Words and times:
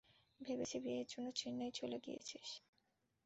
ভেবেছি 0.41 0.77
বিয়ের 0.83 1.07
জন্য 1.09 1.27
চেন্নাই 1.35 1.71
চলে 1.71 1.97
গিয়েছিস। 2.05 2.49